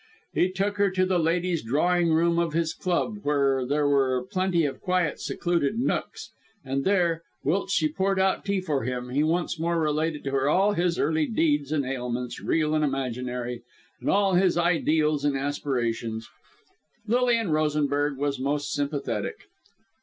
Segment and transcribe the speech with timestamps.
[0.33, 4.65] He took her to the ladies' drawing room of his club, where there were plenty
[4.65, 6.31] of quiet, secluded nooks,
[6.65, 10.49] and there, whilst she poured out tea for him, he once more related to her
[10.49, 13.61] all his early deeds and ailments real and imaginary
[13.99, 16.27] and all his ideals and aspirations.
[17.05, 19.45] Lilian Rosenberg was most sympathetic.